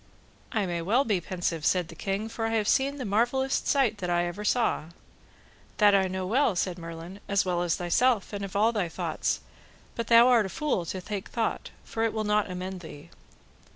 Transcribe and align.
I 0.51 0.65
may 0.65 0.81
well 0.81 1.05
be 1.05 1.21
pensive, 1.21 1.63
said 1.63 1.89
the 1.89 1.95
king, 1.95 2.27
for 2.27 2.47
I 2.47 2.55
have 2.55 2.67
seen 2.67 2.95
the 2.95 3.05
marvellest 3.05 3.67
sight 3.67 3.99
that 3.99 4.09
ever 4.09 4.41
I 4.41 4.43
saw. 4.43 4.85
That 5.77 5.91
know 6.09 6.23
I 6.23 6.31
well, 6.31 6.55
said 6.55 6.79
Merlin, 6.79 7.19
as 7.29 7.45
well 7.45 7.61
as 7.61 7.75
thyself, 7.75 8.33
and 8.33 8.43
of 8.43 8.55
all 8.55 8.71
thy 8.71 8.89
thoughts, 8.89 9.41
but 9.93 10.07
thou 10.07 10.27
art 10.27 10.45
but 10.45 10.51
a 10.51 10.55
fool 10.55 10.85
to 10.87 11.01
take 11.03 11.29
thought, 11.29 11.69
for 11.83 12.01
it 12.03 12.13
will 12.13 12.23
not 12.23 12.49
amend 12.49 12.79
thee. 12.79 13.11